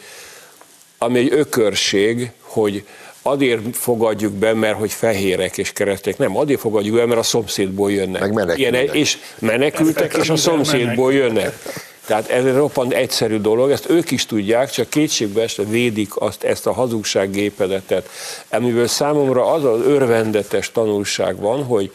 [0.99, 2.85] ami egy ökörség, hogy
[3.23, 6.17] azért fogadjuk be, mert hogy fehérek és kereszték.
[6.17, 8.21] Nem, azért fogadjuk be, mert a szomszédból jönnek.
[8.21, 8.59] Meg menekültek.
[8.59, 11.59] Ilyen, és menekültek, és a szomszédból jönnek.
[12.07, 16.45] Tehát ez egy roppant egyszerű dolog, ezt ők is tudják, csak kétségbe este védik azt,
[16.45, 18.09] ezt a hazugsággépedetet,
[18.51, 21.93] amiből számomra az az örvendetes tanulság van, hogy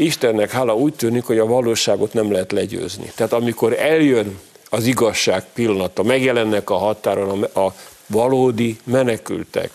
[0.00, 3.12] Istennek hála úgy tűnik, hogy a valóságot nem lehet legyőzni.
[3.14, 7.74] Tehát amikor eljön az igazság pillanata, megjelennek a határon a,
[8.06, 9.70] valódi menekültek,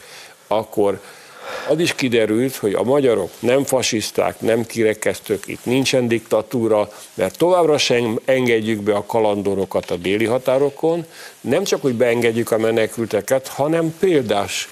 [0.47, 0.99] akkor
[1.69, 7.77] az is kiderült, hogy a magyarok nem fasiszták, nem kirekesztők, itt nincsen diktatúra, mert továbbra
[7.77, 11.05] sem engedjük be a kalandorokat a déli határokon,
[11.41, 14.69] nem csak, hogy beengedjük a menekülteket, hanem példás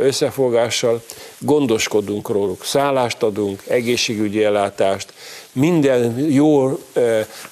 [0.00, 1.02] összefogással
[1.38, 5.12] gondoskodunk róluk, szállást adunk, egészségügyi ellátást,
[5.52, 6.78] minden, jó,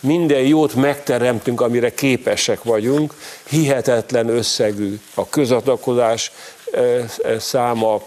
[0.01, 3.15] minden jót megteremtünk, amire képesek vagyunk,
[3.49, 6.33] hihetetlen összegű a közadakozás
[7.39, 8.03] száma,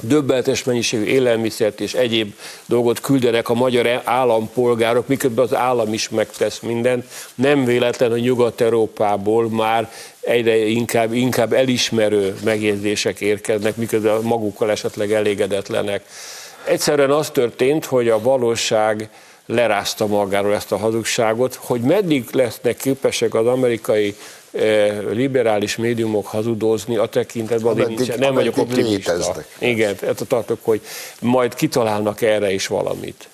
[0.00, 2.34] döbbeltes mennyiségű élelmiszert és egyéb
[2.66, 7.04] dolgot küldenek a magyar állampolgárok, miközben az állam is megtesz mindent.
[7.34, 16.04] Nem véletlen, hogy Nyugat-Európából már egyre inkább, inkább elismerő megjegyzések érkeznek, miközben magukkal esetleg elégedetlenek.
[16.64, 19.08] Egyszerűen az történt, hogy a valóság
[19.46, 24.16] lerázta magáról ezt a hazugságot, hogy meddig lesznek képesek az amerikai
[25.10, 29.12] liberális médiumok hazudozni a tekintetben, Ameddig- nincs, nem vagyok optimista.
[29.12, 29.56] léteznek.
[29.58, 30.80] Igen, ezt tartok, hogy
[31.20, 33.28] majd kitalálnak erre is valamit.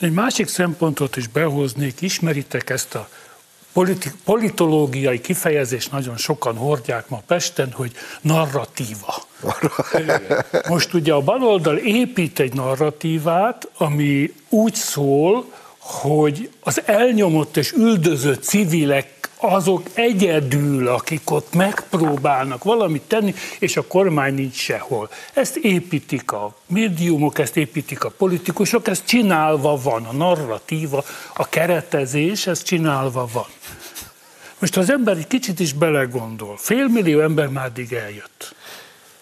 [0.00, 3.08] Egy másik szempontot is behoznék, ismeritek ezt a
[3.72, 9.22] politi- politológiai kifejezést, nagyon sokan hordják ma Pesten, hogy narratíva.
[10.68, 18.42] Most ugye a baloldal épít egy narratívát, ami úgy szól, hogy az elnyomott és üldözött
[18.42, 19.12] civilek
[19.52, 25.10] azok egyedül, akik ott megpróbálnak valamit tenni, és a kormány nincs sehol.
[25.32, 31.04] Ezt építik a médiumok, ezt építik a politikusok, ez csinálva van, a narratíva,
[31.34, 33.46] a keretezés, ez csinálva van.
[34.58, 38.54] Most az ember egy kicsit is belegondol, félmillió ember már eddig eljött.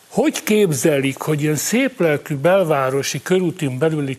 [0.09, 4.17] Hogy képzelik, hogy ilyen szép lelkű belvárosi körútin belüli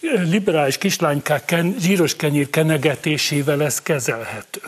[0.00, 4.60] liberális kislánykák ken, zsíros kenyér kenegetésével ez kezelhető?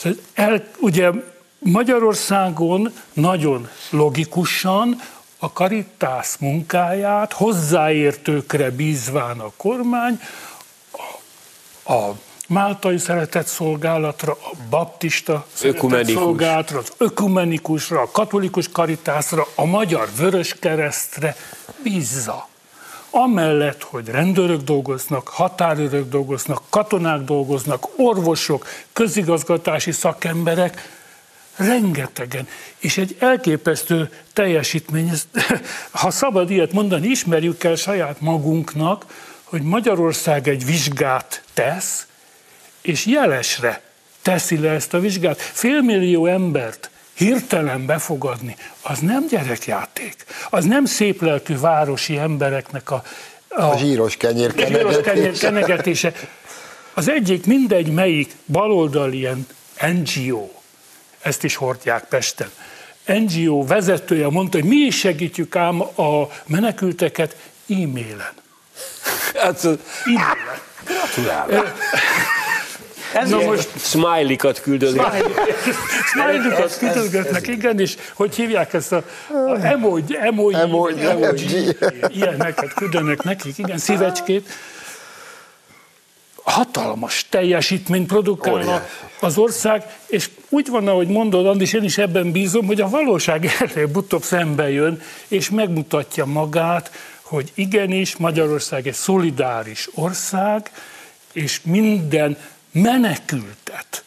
[0.00, 1.10] Szóval el, ugye
[1.58, 5.00] Magyarországon nagyon logikusan
[5.38, 10.20] a karitász munkáját hozzáértőkre bízván a kormány
[11.86, 12.14] a, a
[12.48, 16.22] Máltai Szeretett Szolgálatra, a Baptista Szeretett.
[16.22, 21.36] Szolgálatra, az Ökumenikusra, a Katolikus Karitászra, a Magyar Vöröskeresztre
[21.82, 22.49] bízza.
[23.10, 30.98] Amellett, hogy rendőrök dolgoznak, határőrök dolgoznak, katonák dolgoznak, orvosok, közigazgatási szakemberek,
[31.56, 32.48] rengetegen.
[32.78, 35.10] És egy elképesztő teljesítmény,
[35.90, 39.04] ha szabad ilyet mondani, ismerjük el saját magunknak,
[39.44, 42.06] hogy Magyarország egy vizsgát tesz,
[42.80, 43.82] és jelesre
[44.22, 45.40] teszi le ezt a vizsgát.
[45.40, 50.24] Félmillió embert hirtelen befogadni, az nem gyerekjáték.
[50.50, 53.02] Az nem szép lelkű városi embereknek a,
[53.48, 55.40] A zsíros kenyér a zsíros kenyér kenegetés.
[55.40, 56.12] kenegetése.
[56.94, 59.46] Az egyik mindegy melyik baloldali ilyen
[59.80, 60.48] NGO,
[61.22, 62.50] ezt is hordják Pesten,
[63.06, 67.36] NGO vezetője mondta, hogy mi is segítjük ám a menekülteket
[67.68, 68.32] e-mailen.
[69.34, 70.58] Hát, E-mailen.
[73.14, 75.02] Ez Na ilyen- most smiley-kat küldözik.
[76.12, 78.96] smiley-kat küldözgetnek, igen, és hogy hívják ezt a,
[79.28, 81.76] a emoji, emoji, Emoji, emoji,
[82.08, 84.48] ilyeneket küldenek nekik, igen, szívecskét.
[86.42, 88.84] Hatalmas teljesítményt produkál a- Óriási.
[89.20, 93.50] az ország, és úgy van, ahogy mondod, Andis, én is ebben bízom, hogy a valóság
[93.74, 96.90] előbb-utóbb szembe jön, és megmutatja magát,
[97.22, 100.70] hogy igenis Magyarország egy szolidáris ország,
[101.32, 102.36] és minden
[102.72, 104.04] menekültet,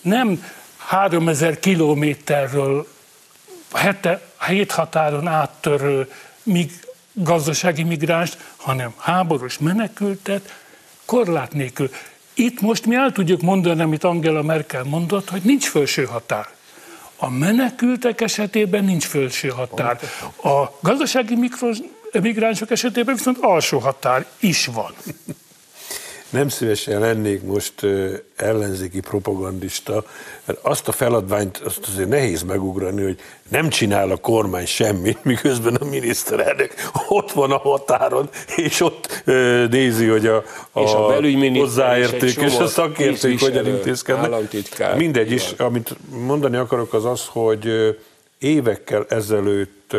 [0.00, 0.44] nem
[0.76, 2.86] 3000 kilométerről
[3.74, 6.10] hete, hét határon áttörő
[6.42, 6.70] mig,
[7.12, 10.54] gazdasági migránst, hanem háborús menekültet
[11.04, 11.90] korlát nélkül.
[12.34, 16.48] Itt most mi el tudjuk mondani, amit Angela Merkel mondott, hogy nincs felső határ.
[17.16, 20.00] A menekültek esetében nincs felső határ.
[20.42, 21.70] A gazdasági mikro,
[22.20, 24.94] migránsok esetében viszont alsó határ is van.
[26.30, 27.86] Nem szívesen lennék most
[28.36, 30.04] ellenzéki propagandista,
[30.44, 35.74] mert azt a feladványt azt azért nehéz megugrani, hogy nem csinál a kormány semmit, miközben
[35.74, 36.74] a miniszterelnök
[37.08, 39.22] ott van a határon, és ott
[39.70, 41.20] nézi, hogy a, a, és a
[41.58, 44.30] hozzáérték és a szakértők hogyan intézkednek.
[44.96, 47.96] Mindegy is, amit mondani akarok az az, hogy
[48.38, 49.96] évekkel ezelőtt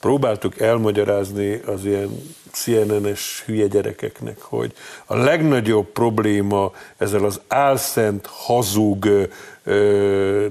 [0.00, 4.72] próbáltuk elmagyarázni az ilyen CNN-es hülye gyerekeknek, hogy
[5.06, 9.28] a legnagyobb probléma ezzel az álszent, hazug,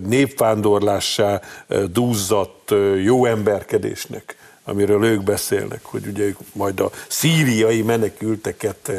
[0.07, 1.41] népvándorlássá
[1.91, 4.38] dúzzadt jó emberkedésnek
[4.69, 8.91] amiről ők beszélnek, hogy ugye ők majd a szíriai menekülteket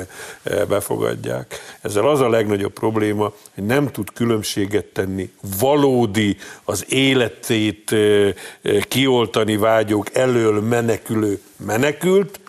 [0.42, 1.61] eh, befogadják.
[1.80, 8.83] Ezzel az a legnagyobb probléma, hogy nem tud különbséget tenni valódi az életét eh, eh,
[8.83, 12.40] kioltani vágyók elől menekülő menekült,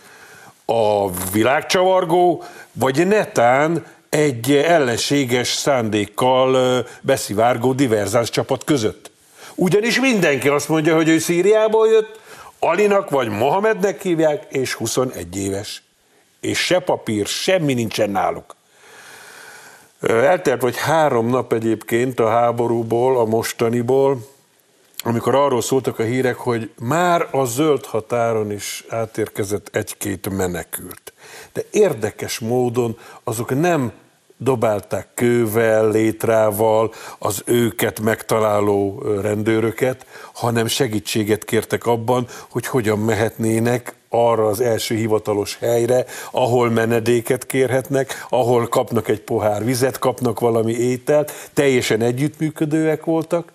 [0.66, 9.12] a világcsavargó, vagy netán egy ellenséges szándékkal beszivárgó diverzáns csapat között.
[9.56, 12.21] Ugyanis mindenki azt mondja, hogy ő Szíriából jött,
[12.64, 15.84] Alinak vagy Mohamednek hívják, és 21 éves.
[16.40, 18.56] És se papír, semmi nincsen náluk.
[20.02, 24.28] Eltelt vagy három nap egyébként a háborúból, a mostaniból,
[25.04, 31.14] amikor arról szóltak a hírek, hogy már a zöld határon is átérkezett egy-két menekült.
[31.54, 33.92] De érdekes módon azok nem
[34.44, 44.48] dobálták kővel, létrával az őket megtaláló rendőröket, hanem segítséget kértek abban, hogy hogyan mehetnének arra
[44.48, 51.32] az első hivatalos helyre, ahol menedéket kérhetnek, ahol kapnak egy pohár vizet, kapnak valami ételt,
[51.54, 53.52] teljesen együttműködőek voltak,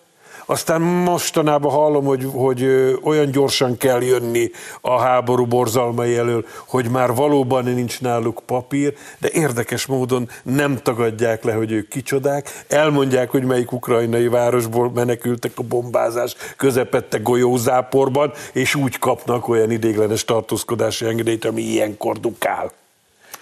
[0.47, 2.65] aztán mostanában hallom, hogy, hogy
[3.03, 9.29] olyan gyorsan kell jönni a háború borzalmai elől, hogy már valóban nincs náluk papír, de
[9.33, 15.63] érdekes módon nem tagadják le, hogy ők kicsodák, elmondják, hogy melyik ukrajnai városból menekültek a
[15.63, 22.73] bombázás közepette golyózáporban, és úgy kapnak olyan idéglenes tartózkodási engedélyt, ami ilyenkor dukál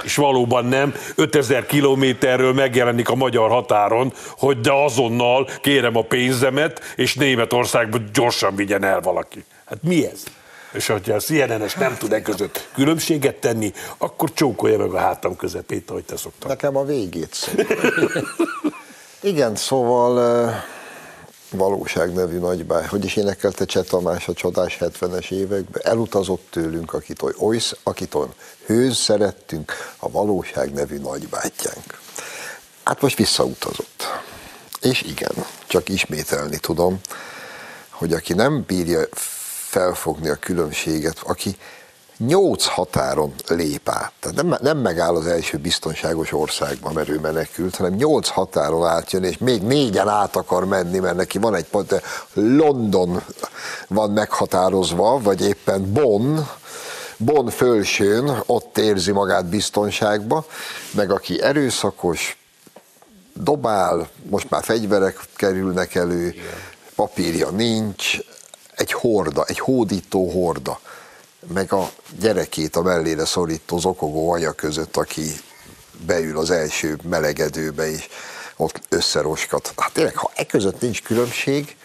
[0.02, 6.80] és valóban nem, 5000 kilométerről megjelenik a magyar határon, hogy de azonnal kérem a pénzemet,
[6.96, 9.44] és Németországba gyorsan vigyen el valaki.
[9.64, 10.22] Hát mi ez?
[10.72, 15.36] És ha a CNN-es nem tud e között különbséget tenni, akkor csókolja meg a hátam
[15.36, 16.48] közepét, ahogy te szoktad.
[16.48, 17.52] Nekem a végét szó.
[19.20, 20.52] Igen, szóval
[21.56, 27.22] valóság nevű nagybáj, hogy is énekelte Cseh Tamás a csodás 70-es években, elutazott tőlünk, akit
[27.22, 28.26] oly, oly, akit oly
[28.66, 32.00] hőz szerettünk, a valóság nevű nagybátyánk.
[32.84, 34.02] Hát most visszautazott.
[34.80, 37.00] És igen, csak ismételni tudom,
[37.90, 39.00] hogy aki nem bírja
[39.74, 41.56] felfogni a különbséget, aki
[42.18, 44.12] nyolc határon lép át.
[44.20, 49.24] Tehát nem, nem megáll az első biztonságos országban, mert ő menekült, hanem nyolc határon átjön,
[49.24, 53.22] és még négyen át akar menni, mert neki van egy pont, London
[53.88, 56.38] van meghatározva, vagy éppen Bonn,
[57.16, 60.46] Bonn fölsőn, ott érzi magát biztonságba,
[60.90, 62.38] meg aki erőszakos,
[63.32, 66.34] dobál, most már fegyverek kerülnek elő,
[66.94, 68.18] papírja nincs,
[68.74, 70.80] egy horda, egy hódító horda
[71.52, 75.22] meg a gyerekét a mellére szorító zokogó anya között, aki
[76.06, 78.08] beül az első melegedőbe, és
[78.56, 79.72] ott összeroskat.
[79.76, 81.76] Hát tényleg, ha e között nincs különbség,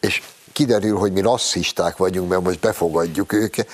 [0.00, 3.68] és kiderül, hogy mi rasszisták vagyunk, mert most befogadjuk őket,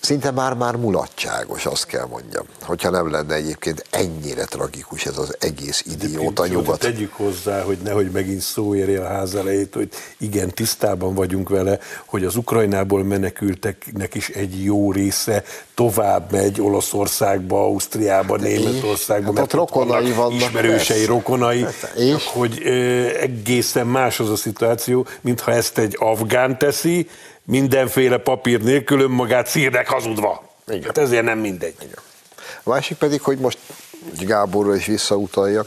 [0.00, 2.46] szinte már-már mulatságos, azt kell mondjam.
[2.62, 6.78] Hogyha nem lenne egyébként ennyire tragikus ez az egész idióta nyugat.
[6.78, 11.78] Tegyük hozzá, hogy nehogy megint szó érje a ház elejét, hogy igen, tisztában vagyunk vele,
[12.04, 19.52] hogy az Ukrajnából menekülteknek is egy jó része tovább megy Olaszországba, Ausztriába, Németországba, hát mert
[19.52, 21.12] rokonai vannak, ismerősei, persze.
[21.12, 22.26] rokonai, hát, és?
[22.26, 22.62] hogy
[23.20, 27.08] egészen más az a szituáció, mintha ezt egy afgán teszi,
[27.46, 30.48] mindenféle papír nélkül önmagát szírnek hazudva.
[30.68, 30.82] Igen.
[30.82, 31.74] Hát ezért nem mindegy.
[31.82, 31.98] Igen.
[32.62, 33.58] A másik pedig, hogy most
[34.20, 35.66] Gáborra is visszautaljak,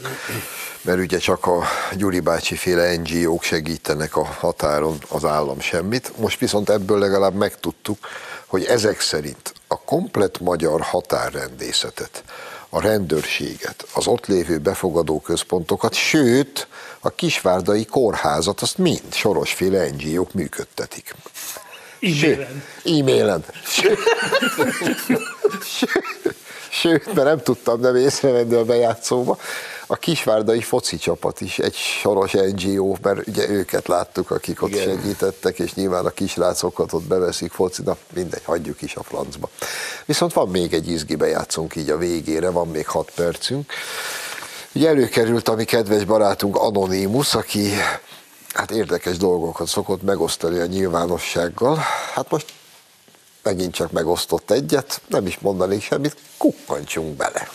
[0.82, 1.62] mert ugye csak a
[1.96, 6.12] Gyuri bácsi féle NGO-k segítenek a határon az állam semmit.
[6.16, 7.98] Most viszont ebből legalább megtudtuk,
[8.46, 12.24] hogy ezek szerint a komplet magyar határrendészetet,
[12.68, 16.68] a rendőrséget, az ott lévő befogadó központokat, sőt,
[17.00, 21.14] a kisvárdai kórházat, azt mind sorosféle NGO-k működtetik.
[22.00, 22.62] E-mailen.
[22.84, 23.44] E-mailen.
[26.70, 29.38] Sőt, mert nem tudtam nem észrevenni a bejátszóba.
[29.86, 34.84] a kisvárdai foci csapat is egy soros NGO, mert ugye őket láttuk, akik ott Igen.
[34.84, 39.48] segítettek, és nyilván a kisrácokat ott beveszik foci, na mindegy, hagyjuk is a francba.
[40.04, 43.72] Viszont van még egy izgibe játszunk így a végére, van még hat percünk.
[44.72, 47.70] Ugye előkerült a mi kedves barátunk Anonymous, aki
[48.54, 51.78] hát érdekes dolgokat szokott megosztani a nyilvánossággal.
[52.14, 52.52] Hát most
[53.42, 57.48] megint csak megosztott egyet, nem is mondanék semmit, kukkantsunk bele.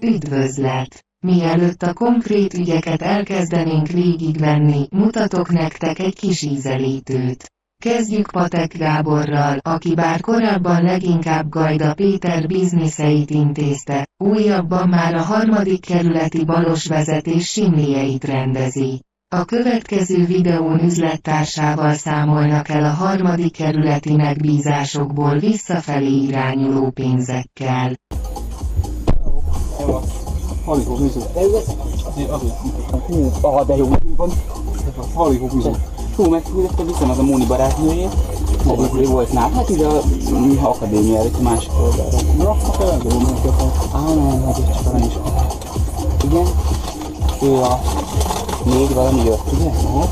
[0.00, 1.04] Üdvözlet!
[1.20, 7.52] Mielőtt a konkrét ügyeket elkezdenénk végigvenni, mutatok nektek egy kis ízelítőt.
[7.78, 15.80] Kezdjük Patek Gáborral, aki bár korábban leginkább Gajda Péter bizniszeit intézte, újabban már a harmadik
[15.80, 19.02] kerületi balos vezetés simlieit rendezi.
[19.28, 27.92] A következő videón üzlettársával számolnak el a harmadik kerületi megbízásokból visszafelé irányuló pénzekkel.
[30.64, 31.20] Halihó műző.
[33.40, 34.30] Ah, de jó, van.
[35.14, 35.70] Halihó műző.
[36.16, 38.14] Hú, meg akkor viszem az a Móni barátnőjét.
[39.00, 39.50] Ő volt nál.
[39.50, 40.02] Hát ide a
[40.62, 42.16] akadémiára, itt a másik oldalra.
[42.36, 43.50] Na, akkor elgondolom, hogy
[43.92, 45.12] Á, nem, hát ez csak arany is.
[46.24, 46.46] Igen.
[47.42, 47.80] Ő a
[48.64, 49.70] négy valami jött, ugye?
[49.84, 50.08] Aha.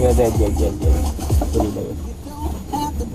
[0.00, 1.12] Ő az egy, egy, egy, egy.
[1.52, 1.94] Körülbelül.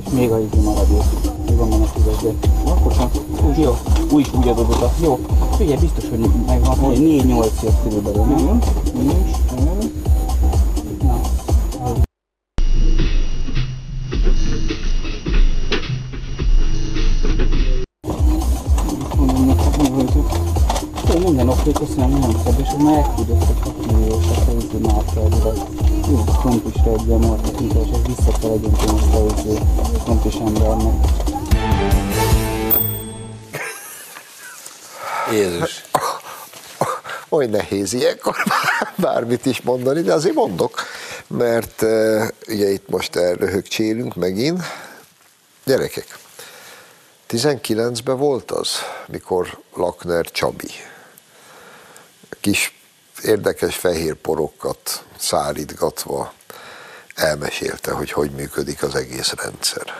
[0.06, 1.04] És még a izé maradék.
[1.48, 2.34] Még van benne tízes,
[2.66, 3.10] akkor sem.
[3.50, 3.78] Úgy jó.
[4.12, 5.20] Úgy is úgy adod Jó.
[5.58, 8.60] Figyelj, biztos, hogy megvan, hogy 4-8 jött körülbelül, nem?
[8.94, 9.38] Nincs.
[9.66, 10.03] Na.
[21.76, 24.26] Oké, köszönöm, nagyon szebb, és már elküldött egy 6 milliós
[24.74, 25.54] a márkára.
[26.10, 29.60] Jó, krumplisra egy ilyen marketing, és ez vissza kell egyébként a fejlődő
[30.04, 30.94] krumplis embernek.
[35.32, 35.84] Jézus.
[37.30, 38.36] Oly nehéz ilyenkor
[38.96, 40.82] bármit is mondani, de azért mondok,
[41.28, 44.62] mert uh, ugye itt most elröhögcsélünk megint.
[45.66, 46.18] Gyerekek,
[47.30, 48.70] 19-ben volt az,
[49.08, 50.72] mikor Lakner Csabi
[52.44, 52.74] kis
[53.24, 56.34] érdekes fehér porokat szárítgatva
[57.16, 59.94] elmesélte, hogy hogy működik az egész rendszer.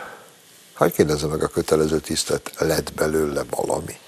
[0.74, 3.98] Hogy kérdezze meg a kötelező tisztet, lett belőle valami?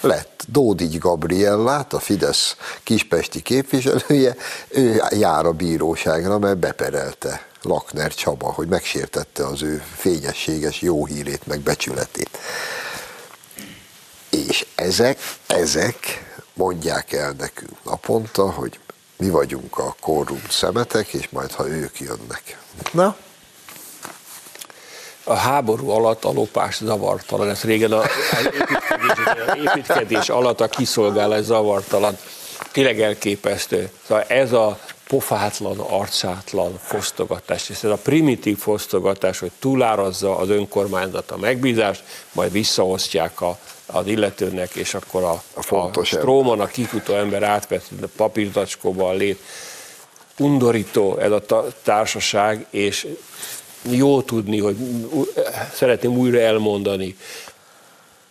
[0.00, 0.44] Lett.
[0.48, 4.36] Dódigy Gabriellát, a Fidesz kispesti képviselője,
[4.68, 11.46] ő jár a bíróságra, mert beperelte Lakner Csaba, hogy megsértette az ő fényességes jó hírét,
[11.46, 12.38] meg becsületét.
[14.30, 16.25] És ezek, ezek
[16.56, 18.78] mondják el nekünk naponta, hogy
[19.16, 22.58] mi vagyunk a korrupt szemetek, és majd ha ők jönnek.
[22.92, 23.16] Na?
[25.24, 28.02] A háború alatt a lopás zavartalan, ez régen a,
[28.44, 32.18] építkezés, építkezés alatt a kiszolgálás zavartalan.
[32.72, 33.90] Tényleg elképesztő.
[34.06, 34.78] Szóval ez a
[35.08, 42.02] pofátlan, arcátlan fosztogatás, és ez a primitív fosztogatás, hogy túlárazza az önkormányzat a megbízást,
[42.32, 47.84] majd visszaosztják a az illetőnek, és akkor a, a, a stróman, a kifutó ember átvett
[48.02, 49.38] a papírtacskóba a lét.
[50.38, 51.42] Undorító ez a
[51.82, 53.06] társaság, és
[53.82, 54.76] jó tudni, hogy
[55.74, 57.16] szeretném újra elmondani,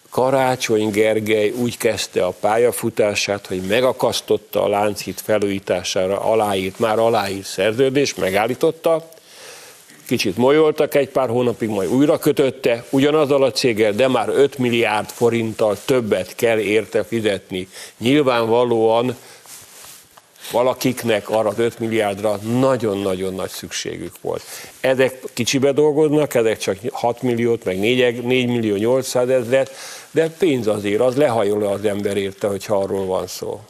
[0.09, 8.15] Karácsony Gergely úgy kezdte a pályafutását, hogy megakasztotta a Lánchíd felújítására aláírt, már aláírt szerződés,
[8.15, 9.09] megállította,
[10.05, 15.09] kicsit molyoltak egy pár hónapig, majd újra kötötte, ugyanazzal a céggel, de már 5 milliárd
[15.09, 17.67] forinttal többet kell érte fizetni.
[17.97, 19.15] Nyilvánvalóan
[20.51, 24.43] valakiknek arra az 5 milliárdra nagyon-nagyon nagy szükségük volt.
[24.79, 29.71] Ezek kicsibe dolgoznak, ezek csak 6 milliót, meg 4, 4 millió 800 ezret,
[30.11, 33.61] de pénz azért, az lehajol az ember érte, hogyha arról van szó.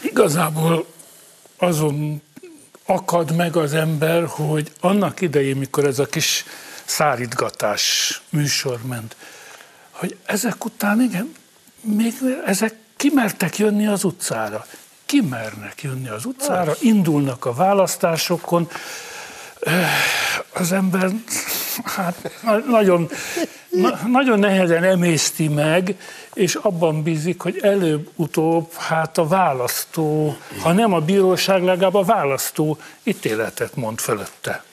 [0.00, 0.86] Igazából
[1.58, 2.22] azon
[2.86, 6.44] akad meg az ember, hogy annak idején, mikor ez a kis
[6.84, 9.16] szárítgatás műsor ment,
[9.90, 11.34] hogy ezek után, igen,
[11.80, 12.14] még
[12.46, 14.66] ezek kimertek jönni az utcára.
[15.06, 18.68] Kimernek jönni az utcára, indulnak a választásokon,
[20.52, 21.10] az ember
[21.84, 22.30] hát
[22.66, 23.10] nagyon,
[23.68, 25.96] na, nagyon nehezen emészti meg,
[26.34, 32.78] és abban bízik, hogy előbb-utóbb hát a választó, ha nem a bíróság, legalább a választó
[33.02, 34.64] ítéletet mond fölötte.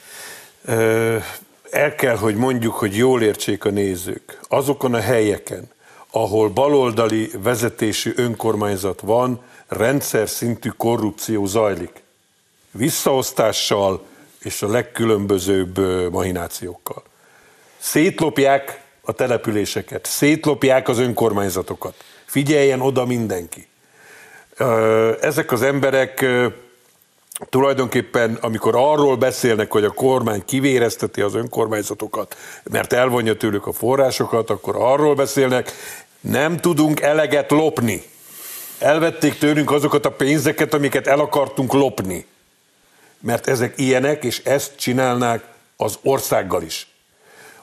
[1.71, 4.39] El kell, hogy mondjuk, hogy jól értsék a nézők.
[4.47, 5.71] Azokon a helyeken,
[6.11, 12.03] ahol baloldali vezetésű önkormányzat van, rendszer szintű korrupció zajlik.
[12.71, 14.05] Visszaosztással
[14.47, 15.77] és a legkülönbözőbb
[16.11, 17.03] mahinációkkal.
[17.77, 21.93] Szétlopják a településeket, szétlopják az önkormányzatokat.
[22.25, 23.67] Figyeljen oda mindenki.
[25.21, 26.25] Ezek az emberek
[27.49, 34.49] tulajdonképpen, amikor arról beszélnek, hogy a kormány kivérezteti az önkormányzatokat, mert elvonja tőlük a forrásokat,
[34.49, 35.71] akkor arról beszélnek,
[36.19, 38.03] nem tudunk eleget lopni.
[38.79, 42.25] Elvették tőlünk azokat a pénzeket, amiket el akartunk lopni.
[43.19, 45.43] Mert ezek ilyenek, és ezt csinálnák
[45.77, 46.87] az országgal is.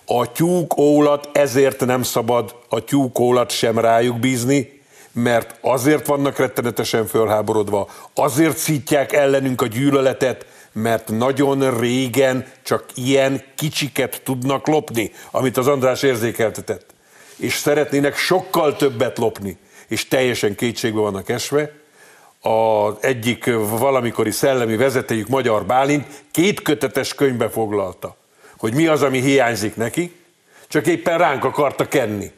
[0.07, 4.83] A tyúkólat ezért nem szabad a tyúkólat sem rájuk bízni,
[5.13, 13.43] mert azért vannak rettenetesen fölháborodva, azért szítják ellenünk a gyűlöletet, mert nagyon régen csak ilyen
[13.55, 16.95] kicsiket tudnak lopni, amit az András érzékeltetett.
[17.37, 21.73] És szeretnének sokkal többet lopni, és teljesen kétségbe vannak esve.
[22.47, 28.17] Az egyik valamikori szellemi vezetőjük, Magyar Bálint, két kötetes könyvbe foglalta,
[28.57, 30.17] hogy mi az, ami hiányzik neki,
[30.69, 32.33] csak éppen ránk akarta kenni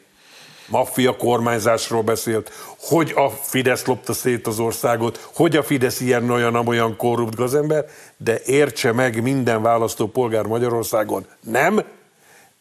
[0.67, 6.67] maffia kormányzásról beszélt, hogy a Fidesz lopta szét az országot, hogy a Fidesz ilyen olyan
[6.67, 7.85] olyan korrupt gazember,
[8.17, 11.25] de értse meg minden választópolgár Magyarországon.
[11.41, 11.83] Nem,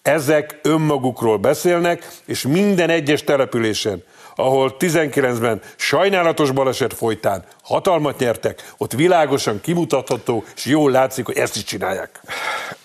[0.03, 4.03] ezek önmagukról beszélnek, és minden egyes településen,
[4.37, 11.57] ahol 19-ben sajnálatos baleset folytán hatalmat nyertek, ott világosan kimutatható, és jól látszik, hogy ezt
[11.57, 12.20] is csinálják.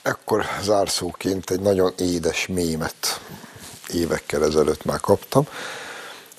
[0.02, 3.22] Ekkor zárszóként egy nagyon édes mémet
[3.94, 5.48] évekkel ezelőtt már kaptam.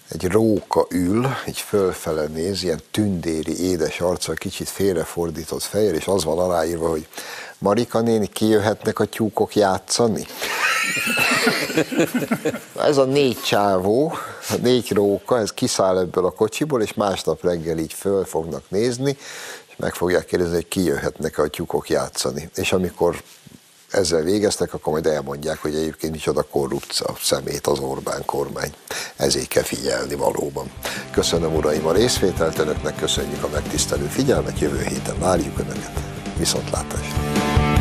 [0.08, 6.24] Egy róka ül, így fölfele néz, ilyen tündéri, édes arccal, kicsit félrefordított fejjel, és az
[6.24, 7.06] van aláírva, hogy
[7.58, 10.26] Marika néni, kijöhetnek a tyúkok játszani?
[12.89, 14.12] ez a négy csávó,
[14.49, 19.16] a négy róka, ez kiszáll ebből a kocsiból, és másnap reggel így föl fognak nézni,
[19.68, 22.51] és meg fogják kérdezni, hogy kijöhetnek a tyúkok játszani.
[22.55, 23.23] És amikor
[23.93, 28.73] ezzel végeztek, akkor majd elmondják, hogy egyébként micsoda korrupcia szemét az Orbán kormány.
[29.16, 30.70] Ezért kell figyelni valóban.
[31.11, 36.01] Köszönöm uraim a részvételt, önöknek köszönjük a megtisztelő figyelmet, jövő héten várjuk önöket.
[36.39, 37.72] Viszontlátásra!